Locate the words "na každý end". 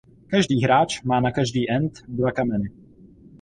1.19-2.01